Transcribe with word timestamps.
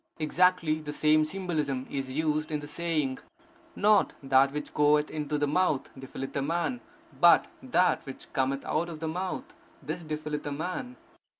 Exactly 0.17 0.79
the 0.79 0.93
same 0.93 1.23
symbolism 1.25 1.85
is 1.87 2.09
used 2.09 2.49
in 2.49 2.59
the 2.59 2.67
saying: 2.67 3.19
Not 3.75 4.13
that 4.23 4.51
which 4.51 4.73
goeth 4.73 5.11
into 5.11 5.37
the 5.37 5.45
mouth 5.45 5.91
defileth 5.95 6.35
a 6.35 6.41
man; 6.41 6.81
but 7.19 7.45
that 7.61 8.03
which 8.07 8.33
cometh 8.33 8.65
out 8.65 8.89
of 8.89 8.99
the 8.99 9.07
mouth, 9.07 9.53
this 9.83 10.01
defileth 10.01 10.47
a 10.47 10.51
man…. 10.51 10.95